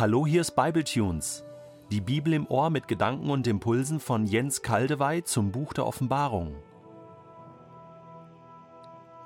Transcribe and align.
Hallo, 0.00 0.26
hier 0.26 0.40
ist 0.40 0.52
Bibletunes. 0.56 1.44
Die 1.90 2.00
Bibel 2.00 2.32
im 2.32 2.46
Ohr 2.46 2.70
mit 2.70 2.88
Gedanken 2.88 3.28
und 3.28 3.46
Impulsen 3.46 4.00
von 4.00 4.24
Jens 4.24 4.62
Kaldewey 4.62 5.24
zum 5.24 5.52
Buch 5.52 5.74
der 5.74 5.84
Offenbarung. 5.84 6.54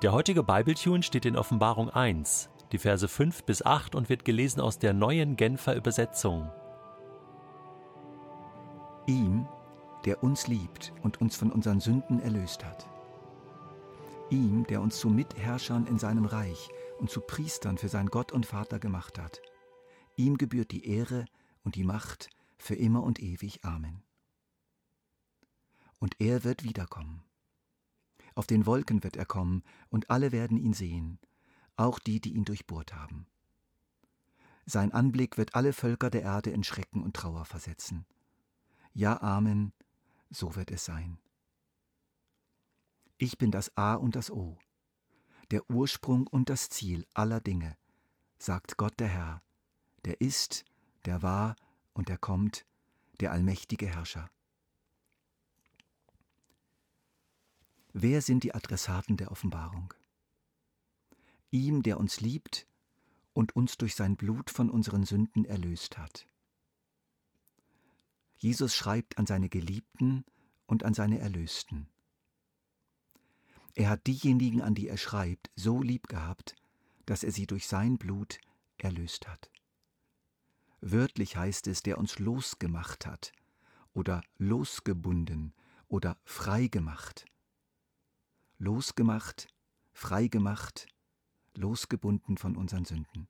Der 0.01 0.11
heutige 0.11 0.43
Bibletune 0.43 1.01
steht 1.01 1.25
in 1.25 1.37
Offenbarung 1.37 1.89
1, 1.89 2.49
die 2.73 2.77
Verse 2.77 3.07
5 3.07 3.45
bis 3.45 3.65
8 3.65 3.95
und 3.95 4.09
wird 4.09 4.25
gelesen 4.25 4.59
aus 4.59 4.77
der 4.77 4.91
neuen 4.91 5.37
Genfer 5.37 5.77
Übersetzung. 5.77 6.51
Ihm, 9.07 9.47
der 10.03 10.23
uns 10.23 10.49
liebt 10.49 10.91
und 11.03 11.21
uns 11.21 11.37
von 11.37 11.53
unseren 11.53 11.79
Sünden 11.79 12.19
erlöst 12.19 12.65
hat. 12.65 12.85
Ihm, 14.29 14.67
der 14.67 14.81
uns 14.81 14.99
zu 14.99 15.09
Mitherrschern 15.09 15.87
in 15.87 15.99
seinem 15.99 16.25
Reich 16.25 16.67
und 16.99 17.09
zu 17.09 17.21
Priestern 17.21 17.77
für 17.77 17.87
sein 17.87 18.07
Gott 18.07 18.33
und 18.33 18.45
Vater 18.45 18.77
gemacht 18.77 19.17
hat 19.17 19.41
Ihm 20.15 20.37
gebührt 20.37 20.71
die 20.71 20.87
Ehre 20.87 21.25
und 21.63 21.75
die 21.75 21.83
Macht 21.83 22.29
für 22.57 22.75
immer 22.75 23.03
und 23.03 23.19
ewig. 23.21 23.63
Amen. 23.63 24.03
Und 25.99 26.15
er 26.19 26.43
wird 26.43 26.63
wiederkommen. 26.63 27.23
Auf 28.35 28.47
den 28.47 28.65
Wolken 28.65 29.03
wird 29.03 29.15
er 29.15 29.25
kommen, 29.25 29.63
und 29.89 30.09
alle 30.09 30.31
werden 30.31 30.57
ihn 30.57 30.73
sehen, 30.73 31.19
auch 31.77 31.99
die, 31.99 32.19
die 32.19 32.33
ihn 32.33 32.45
durchbohrt 32.45 32.93
haben. 32.93 33.27
Sein 34.65 34.91
Anblick 34.91 35.37
wird 35.37 35.55
alle 35.55 35.73
Völker 35.73 36.09
der 36.09 36.23
Erde 36.23 36.49
in 36.49 36.63
Schrecken 36.63 37.03
und 37.03 37.15
Trauer 37.15 37.45
versetzen. 37.45 38.05
Ja, 38.93 39.21
Amen, 39.21 39.73
so 40.29 40.55
wird 40.55 40.71
es 40.71 40.85
sein. 40.85 41.19
Ich 43.17 43.37
bin 43.37 43.51
das 43.51 43.75
A 43.77 43.95
und 43.95 44.15
das 44.15 44.31
O, 44.31 44.57
der 45.51 45.69
Ursprung 45.69 46.27
und 46.27 46.49
das 46.49 46.69
Ziel 46.69 47.05
aller 47.13 47.39
Dinge, 47.39 47.77
sagt 48.37 48.75
Gott 48.77 48.99
der 48.99 49.07
Herr, 49.07 49.44
der 50.05 50.21
ist, 50.21 50.65
der 51.05 51.21
war 51.21 51.55
und 51.93 52.09
der 52.09 52.17
kommt, 52.17 52.65
der 53.19 53.31
allmächtige 53.31 53.87
Herrscher. 53.87 54.29
Wer 57.93 58.21
sind 58.21 58.43
die 58.43 58.53
Adressaten 58.53 59.17
der 59.17 59.31
Offenbarung? 59.31 59.93
Ihm, 61.51 61.81
der 61.81 61.97
uns 61.99 62.19
liebt 62.19 62.67
und 63.33 63.55
uns 63.55 63.77
durch 63.77 63.95
sein 63.95 64.17
Blut 64.17 64.49
von 64.49 64.69
unseren 64.69 65.05
Sünden 65.05 65.45
erlöst 65.45 65.97
hat. 65.97 66.27
Jesus 68.37 68.75
schreibt 68.75 69.17
an 69.17 69.25
seine 69.25 69.49
Geliebten 69.49 70.25
und 70.65 70.83
an 70.83 70.93
seine 70.93 71.19
Erlösten. 71.19 71.87
Er 73.75 73.89
hat 73.89 74.07
diejenigen, 74.07 74.61
an 74.61 74.75
die 74.75 74.87
er 74.87 74.97
schreibt, 74.97 75.51
so 75.55 75.81
lieb 75.81 76.07
gehabt, 76.07 76.55
dass 77.05 77.23
er 77.23 77.31
sie 77.31 77.47
durch 77.47 77.67
sein 77.67 77.97
Blut 77.97 78.39
erlöst 78.77 79.27
hat. 79.27 79.49
Wörtlich 80.87 81.35
heißt 81.35 81.65
es, 81.65 81.81
der 81.81 81.97
uns 81.97 82.19
losgemacht 82.19 83.07
hat 83.07 83.31
oder 83.95 84.21
losgebunden 84.37 85.51
oder 85.87 86.15
freigemacht. 86.25 87.25
Losgemacht, 88.59 89.47
freigemacht, 89.93 90.85
losgebunden 91.55 92.37
von 92.37 92.55
unseren 92.55 92.85
Sünden. 92.85 93.27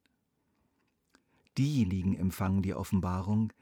Diejenigen 1.57 2.17
empfangen 2.17 2.61
die 2.61 2.73
Offenbarung, 2.73 3.53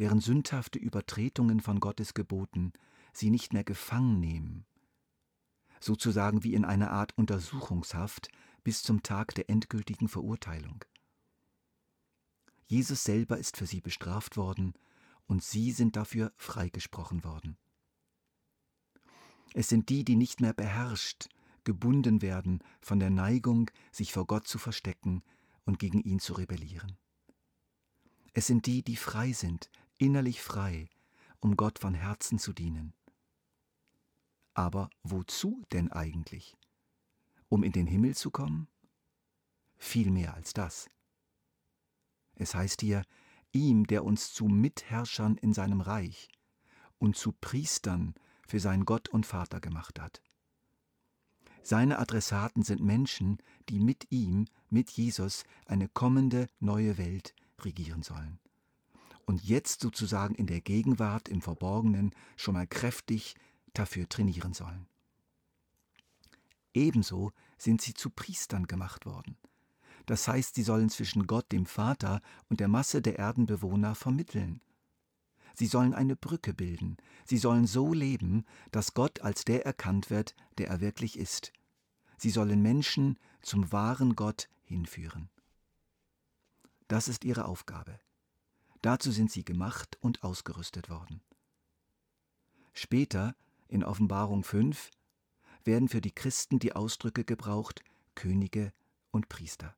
deren 0.00 0.18
sündhafte 0.18 0.80
Übertretungen 0.80 1.60
von 1.60 1.78
Gottes 1.78 2.14
Geboten 2.14 2.72
sie 3.12 3.30
nicht 3.30 3.52
mehr 3.52 3.62
gefangen 3.62 4.18
nehmen, 4.18 4.66
sozusagen 5.78 6.42
wie 6.42 6.54
in 6.54 6.64
einer 6.64 6.90
Art 6.90 7.16
Untersuchungshaft 7.16 8.28
bis 8.64 8.82
zum 8.82 9.04
Tag 9.04 9.36
der 9.36 9.48
endgültigen 9.48 10.08
Verurteilung. 10.08 10.84
Jesus 12.66 13.04
selber 13.04 13.38
ist 13.38 13.56
für 13.56 13.66
sie 13.66 13.80
bestraft 13.80 14.36
worden 14.36 14.74
und 15.26 15.42
sie 15.42 15.72
sind 15.72 15.96
dafür 15.96 16.32
freigesprochen 16.36 17.24
worden. 17.24 17.56
Es 19.54 19.68
sind 19.68 19.88
die, 19.88 20.04
die 20.04 20.16
nicht 20.16 20.40
mehr 20.40 20.52
beherrscht, 20.52 21.28
gebunden 21.64 22.22
werden 22.22 22.62
von 22.80 22.98
der 22.98 23.10
Neigung, 23.10 23.70
sich 23.90 24.12
vor 24.12 24.26
Gott 24.26 24.46
zu 24.46 24.58
verstecken 24.58 25.22
und 25.64 25.78
gegen 25.78 26.00
ihn 26.00 26.20
zu 26.20 26.34
rebellieren. 26.34 26.96
Es 28.32 28.46
sind 28.46 28.66
die, 28.66 28.82
die 28.82 28.96
frei 28.96 29.32
sind, 29.32 29.70
innerlich 29.98 30.42
frei, 30.42 30.88
um 31.40 31.56
Gott 31.56 31.78
von 31.78 31.94
Herzen 31.94 32.38
zu 32.38 32.52
dienen. 32.52 32.92
Aber 34.54 34.90
wozu 35.02 35.62
denn 35.72 35.90
eigentlich? 35.90 36.56
Um 37.48 37.62
in 37.62 37.72
den 37.72 37.86
Himmel 37.86 38.14
zu 38.14 38.30
kommen? 38.30 38.68
Viel 39.76 40.10
mehr 40.10 40.34
als 40.34 40.52
das. 40.52 40.88
Es 42.36 42.54
heißt 42.54 42.80
hier, 42.82 43.02
ihm, 43.52 43.86
der 43.86 44.04
uns 44.04 44.32
zu 44.32 44.46
Mitherrschern 44.46 45.36
in 45.36 45.52
seinem 45.52 45.80
Reich 45.80 46.28
und 46.98 47.16
zu 47.16 47.32
Priestern 47.32 48.14
für 48.46 48.60
sein 48.60 48.84
Gott 48.84 49.08
und 49.08 49.26
Vater 49.26 49.60
gemacht 49.60 50.00
hat. 50.00 50.22
Seine 51.62 51.98
Adressaten 51.98 52.62
sind 52.62 52.80
Menschen, 52.80 53.38
die 53.68 53.80
mit 53.80 54.06
ihm, 54.10 54.46
mit 54.70 54.90
Jesus, 54.90 55.42
eine 55.64 55.88
kommende 55.88 56.46
neue 56.60 56.96
Welt 56.96 57.34
regieren 57.60 58.02
sollen. 58.02 58.38
Und 59.24 59.42
jetzt 59.42 59.80
sozusagen 59.80 60.36
in 60.36 60.46
der 60.46 60.60
Gegenwart, 60.60 61.28
im 61.28 61.42
Verborgenen, 61.42 62.14
schon 62.36 62.54
mal 62.54 62.68
kräftig 62.68 63.34
dafür 63.72 64.08
trainieren 64.08 64.54
sollen. 64.54 64.86
Ebenso 66.72 67.32
sind 67.58 67.80
sie 67.82 67.94
zu 67.94 68.10
Priestern 68.10 68.68
gemacht 68.68 69.06
worden. 69.06 69.36
Das 70.06 70.28
heißt, 70.28 70.54
sie 70.54 70.62
sollen 70.62 70.88
zwischen 70.88 71.26
Gott, 71.26 71.50
dem 71.52 71.66
Vater, 71.66 72.22
und 72.48 72.60
der 72.60 72.68
Masse 72.68 73.02
der 73.02 73.18
Erdenbewohner 73.18 73.94
vermitteln. 73.94 74.60
Sie 75.54 75.66
sollen 75.66 75.94
eine 75.94 76.16
Brücke 76.16 76.54
bilden. 76.54 76.96
Sie 77.24 77.38
sollen 77.38 77.66
so 77.66 77.92
leben, 77.92 78.44
dass 78.70 78.94
Gott 78.94 79.22
als 79.22 79.44
der 79.44 79.66
erkannt 79.66 80.10
wird, 80.10 80.34
der 80.58 80.68
er 80.68 80.80
wirklich 80.80 81.18
ist. 81.18 81.52
Sie 82.18 82.30
sollen 82.30 82.62
Menschen 82.62 83.18
zum 83.42 83.72
wahren 83.72 84.16
Gott 84.16 84.48
hinführen. 84.64 85.28
Das 86.88 87.08
ist 87.08 87.24
ihre 87.24 87.46
Aufgabe. 87.46 87.98
Dazu 88.82 89.10
sind 89.10 89.32
sie 89.32 89.44
gemacht 89.44 89.98
und 90.00 90.22
ausgerüstet 90.22 90.88
worden. 90.88 91.20
Später, 92.72 93.34
in 93.68 93.82
Offenbarung 93.82 94.44
5, 94.44 94.90
werden 95.64 95.88
für 95.88 96.00
die 96.00 96.14
Christen 96.14 96.58
die 96.58 96.76
Ausdrücke 96.76 97.24
gebraucht 97.24 97.82
Könige 98.14 98.72
und 99.10 99.28
Priester. 99.28 99.74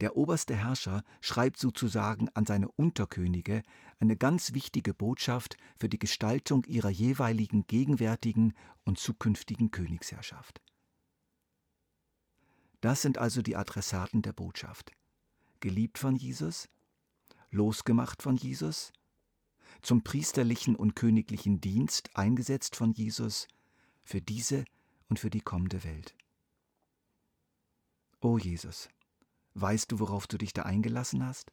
Der 0.00 0.16
oberste 0.16 0.56
Herrscher 0.56 1.04
schreibt 1.20 1.58
sozusagen 1.58 2.28
an 2.30 2.46
seine 2.46 2.70
Unterkönige 2.70 3.62
eine 3.98 4.16
ganz 4.16 4.54
wichtige 4.54 4.94
Botschaft 4.94 5.56
für 5.76 5.90
die 5.90 5.98
Gestaltung 5.98 6.64
ihrer 6.64 6.88
jeweiligen 6.88 7.66
gegenwärtigen 7.66 8.54
und 8.84 8.98
zukünftigen 8.98 9.70
Königsherrschaft. 9.70 10.62
Das 12.80 13.02
sind 13.02 13.18
also 13.18 13.42
die 13.42 13.56
Adressaten 13.56 14.22
der 14.22 14.32
Botschaft. 14.32 14.92
Geliebt 15.60 15.98
von 15.98 16.16
Jesus, 16.16 16.70
losgemacht 17.50 18.22
von 18.22 18.36
Jesus, 18.36 18.92
zum 19.82 20.02
priesterlichen 20.02 20.76
und 20.76 20.96
königlichen 20.96 21.60
Dienst 21.60 22.16
eingesetzt 22.16 22.74
von 22.74 22.92
Jesus 22.92 23.48
für 24.02 24.22
diese 24.22 24.64
und 25.10 25.18
für 25.18 25.28
die 25.28 25.42
kommende 25.42 25.84
Welt. 25.84 26.14
O 28.22 28.38
Jesus, 28.38 28.88
Weißt 29.54 29.90
du, 29.90 29.98
worauf 29.98 30.26
du 30.26 30.38
dich 30.38 30.52
da 30.52 30.62
eingelassen 30.62 31.24
hast? 31.24 31.52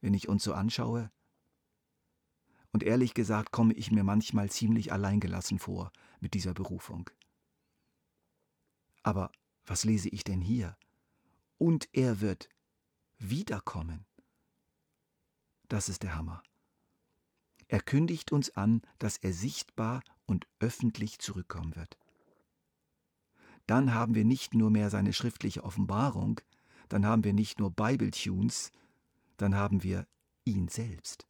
Wenn 0.00 0.14
ich 0.14 0.28
uns 0.28 0.44
so 0.44 0.52
anschaue? 0.52 1.10
Und 2.72 2.82
ehrlich 2.82 3.14
gesagt 3.14 3.50
komme 3.50 3.74
ich 3.74 3.90
mir 3.90 4.04
manchmal 4.04 4.50
ziemlich 4.50 4.92
alleingelassen 4.92 5.58
vor 5.58 5.92
mit 6.20 6.34
dieser 6.34 6.54
Berufung. 6.54 7.10
Aber 9.02 9.32
was 9.64 9.84
lese 9.84 10.08
ich 10.08 10.24
denn 10.24 10.40
hier? 10.40 10.76
Und 11.56 11.88
er 11.92 12.20
wird 12.20 12.48
wiederkommen. 13.18 14.06
Das 15.68 15.88
ist 15.88 16.02
der 16.02 16.14
Hammer. 16.14 16.42
Er 17.68 17.80
kündigt 17.80 18.32
uns 18.32 18.50
an, 18.56 18.82
dass 18.98 19.18
er 19.18 19.32
sichtbar 19.32 20.02
und 20.26 20.46
öffentlich 20.58 21.18
zurückkommen 21.18 21.76
wird. 21.76 21.98
Dann 23.66 23.92
haben 23.92 24.14
wir 24.14 24.24
nicht 24.24 24.54
nur 24.54 24.70
mehr 24.70 24.88
seine 24.88 25.12
schriftliche 25.12 25.64
Offenbarung, 25.64 26.40
dann 26.88 27.06
haben 27.06 27.24
wir 27.24 27.32
nicht 27.32 27.58
nur 27.58 27.70
Bible-Tunes, 27.70 28.72
dann 29.36 29.54
haben 29.54 29.82
wir 29.82 30.06
ihn 30.44 30.68
selbst. 30.68 31.26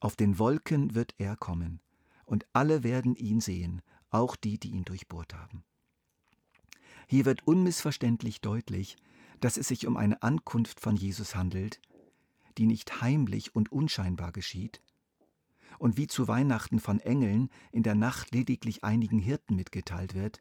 Auf 0.00 0.16
den 0.16 0.38
Wolken 0.38 0.94
wird 0.94 1.14
er 1.18 1.36
kommen, 1.36 1.80
und 2.24 2.46
alle 2.52 2.82
werden 2.82 3.14
ihn 3.14 3.40
sehen, 3.40 3.82
auch 4.10 4.36
die, 4.36 4.58
die 4.58 4.70
ihn 4.70 4.84
durchbohrt 4.84 5.34
haben. 5.34 5.64
Hier 7.06 7.24
wird 7.24 7.46
unmissverständlich 7.46 8.40
deutlich, 8.40 8.96
dass 9.40 9.56
es 9.56 9.68
sich 9.68 9.86
um 9.86 9.96
eine 9.96 10.22
Ankunft 10.22 10.80
von 10.80 10.96
Jesus 10.96 11.34
handelt, 11.34 11.80
die 12.58 12.66
nicht 12.66 13.00
heimlich 13.00 13.54
und 13.54 13.72
unscheinbar 13.72 14.32
geschieht, 14.32 14.82
und 15.78 15.96
wie 15.96 16.06
zu 16.06 16.26
Weihnachten 16.26 16.80
von 16.80 16.98
Engeln 16.98 17.50
in 17.70 17.82
der 17.82 17.94
Nacht 17.94 18.32
lediglich 18.32 18.82
einigen 18.82 19.20
Hirten 19.20 19.54
mitgeteilt 19.54 20.14
wird, 20.14 20.40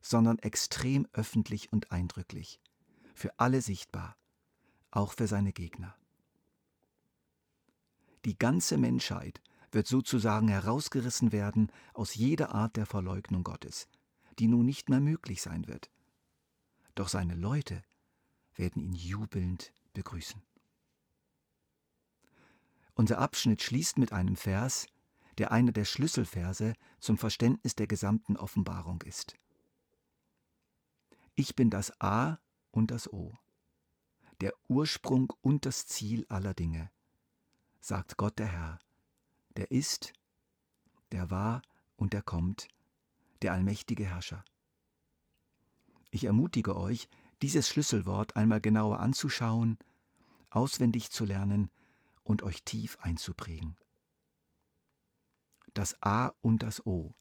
sondern 0.00 0.38
extrem 0.40 1.06
öffentlich 1.12 1.72
und 1.72 1.92
eindrücklich 1.92 2.60
für 3.14 3.38
alle 3.38 3.62
sichtbar, 3.62 4.16
auch 4.90 5.12
für 5.12 5.26
seine 5.26 5.52
Gegner. 5.52 5.96
Die 8.24 8.38
ganze 8.38 8.76
Menschheit 8.78 9.42
wird 9.70 9.86
sozusagen 9.86 10.48
herausgerissen 10.48 11.32
werden 11.32 11.70
aus 11.92 12.14
jeder 12.14 12.54
Art 12.54 12.76
der 12.76 12.86
Verleugnung 12.86 13.44
Gottes, 13.44 13.88
die 14.38 14.46
nun 14.46 14.64
nicht 14.64 14.88
mehr 14.88 15.00
möglich 15.00 15.42
sein 15.42 15.66
wird. 15.66 15.90
Doch 16.94 17.08
seine 17.08 17.34
Leute 17.34 17.82
werden 18.54 18.80
ihn 18.80 18.94
jubelnd 18.94 19.72
begrüßen. 19.92 20.42
Unser 22.94 23.18
Abschnitt 23.18 23.62
schließt 23.62 23.98
mit 23.98 24.12
einem 24.12 24.36
Vers, 24.36 24.86
der 25.38 25.50
einer 25.50 25.72
der 25.72 25.84
Schlüsselverse 25.84 26.74
zum 27.00 27.18
Verständnis 27.18 27.74
der 27.74 27.88
gesamten 27.88 28.36
Offenbarung 28.36 29.02
ist. 29.02 29.36
Ich 31.34 31.56
bin 31.56 31.70
das 31.70 32.00
A 32.00 32.38
und 32.74 32.90
das 32.90 33.12
O, 33.12 33.32
der 34.40 34.52
Ursprung 34.68 35.32
und 35.42 35.64
das 35.64 35.86
Ziel 35.86 36.26
aller 36.28 36.54
Dinge, 36.54 36.90
sagt 37.80 38.16
Gott 38.16 38.38
der 38.40 38.48
Herr, 38.48 38.80
der 39.56 39.70
ist, 39.70 40.12
der 41.12 41.30
war 41.30 41.62
und 41.96 42.12
der 42.12 42.22
kommt, 42.22 42.66
der 43.42 43.52
allmächtige 43.52 44.04
Herrscher. 44.04 44.44
Ich 46.10 46.24
ermutige 46.24 46.76
euch, 46.76 47.08
dieses 47.42 47.68
Schlüsselwort 47.68 48.34
einmal 48.34 48.60
genauer 48.60 48.98
anzuschauen, 48.98 49.78
auswendig 50.50 51.10
zu 51.10 51.24
lernen 51.24 51.70
und 52.24 52.42
euch 52.42 52.64
tief 52.64 52.98
einzuprägen. 53.00 53.76
Das 55.74 55.96
A 56.02 56.32
und 56.40 56.64
das 56.64 56.84
O, 56.84 57.14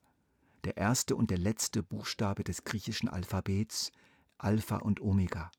der 0.64 0.78
erste 0.78 1.16
und 1.16 1.30
der 1.30 1.38
letzte 1.38 1.84
Buchstabe 1.84 2.44
des 2.44 2.64
griechischen 2.64 3.08
Alphabets, 3.10 3.92
Alpha 4.44 4.78
und 4.78 5.00
Omega. 5.02 5.52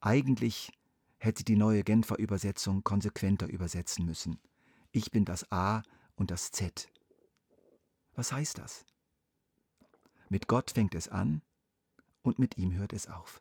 Eigentlich 0.00 0.72
hätte 1.18 1.42
die 1.44 1.56
neue 1.56 1.82
Genfer 1.82 2.18
Übersetzung 2.18 2.84
konsequenter 2.84 3.48
übersetzen 3.48 4.06
müssen. 4.06 4.40
Ich 4.92 5.10
bin 5.10 5.24
das 5.24 5.50
A 5.50 5.82
und 6.14 6.30
das 6.30 6.52
Z. 6.52 6.88
Was 8.14 8.32
heißt 8.32 8.58
das? 8.58 8.84
Mit 10.28 10.46
Gott 10.46 10.70
fängt 10.70 10.94
es 10.94 11.08
an 11.08 11.42
und 12.22 12.38
mit 12.38 12.58
ihm 12.58 12.74
hört 12.74 12.92
es 12.92 13.08
auf. 13.08 13.40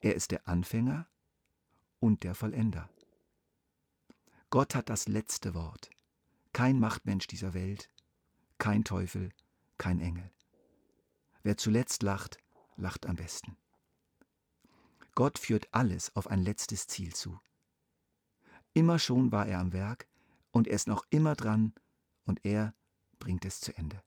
Er 0.00 0.14
ist 0.14 0.32
der 0.32 0.48
Anfänger 0.48 1.06
und 2.00 2.24
der 2.24 2.34
Vollender. 2.34 2.90
Gott 4.50 4.74
hat 4.74 4.88
das 4.88 5.08
letzte 5.08 5.54
Wort. 5.54 5.90
Kein 6.52 6.78
Machtmensch 6.78 7.26
dieser 7.26 7.54
Welt, 7.54 7.90
kein 8.58 8.84
Teufel, 8.84 9.30
kein 9.78 10.00
Engel. 10.00 10.30
Wer 11.42 11.56
zuletzt 11.56 12.02
lacht, 12.02 12.38
lacht 12.76 13.06
am 13.06 13.16
besten. 13.16 13.56
Gott 15.14 15.38
führt 15.38 15.68
alles 15.72 16.14
auf 16.16 16.26
ein 16.26 16.42
letztes 16.42 16.86
Ziel 16.86 17.14
zu. 17.14 17.38
Immer 18.72 18.98
schon 18.98 19.30
war 19.30 19.46
er 19.46 19.60
am 19.60 19.72
Werk 19.72 20.08
und 20.50 20.66
er 20.66 20.74
ist 20.74 20.88
noch 20.88 21.06
immer 21.10 21.34
dran 21.34 21.72
und 22.24 22.44
er 22.44 22.74
bringt 23.18 23.44
es 23.44 23.60
zu 23.60 23.76
Ende. 23.76 24.02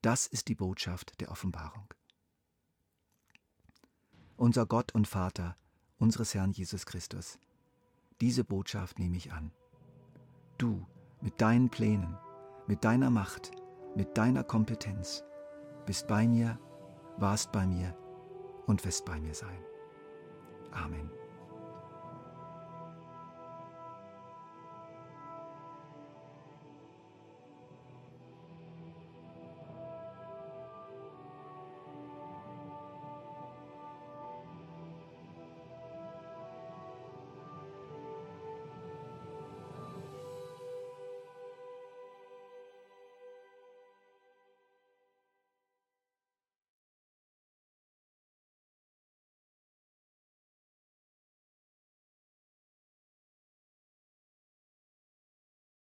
Das 0.00 0.26
ist 0.26 0.48
die 0.48 0.54
Botschaft 0.54 1.20
der 1.20 1.30
Offenbarung. 1.30 1.92
Unser 4.36 4.66
Gott 4.66 4.92
und 4.94 5.06
Vater, 5.06 5.56
unseres 5.98 6.34
Herrn 6.34 6.52
Jesus 6.52 6.86
Christus, 6.86 7.38
diese 8.20 8.44
Botschaft 8.44 8.98
nehme 8.98 9.16
ich 9.16 9.32
an. 9.32 9.52
Du 10.58 10.86
mit 11.20 11.40
deinen 11.40 11.70
Plänen, 11.70 12.16
mit 12.66 12.84
deiner 12.84 13.10
Macht, 13.10 13.52
mit 13.94 14.16
deiner 14.16 14.44
Kompetenz 14.44 15.24
bist 15.86 16.06
bei 16.06 16.26
mir, 16.26 16.58
warst 17.22 17.52
bei 17.52 17.66
mir 17.66 17.96
und 18.66 18.84
wirst 18.84 19.06
bei 19.06 19.18
mir 19.18 19.34
sein. 19.34 19.64
Amen. 20.72 21.10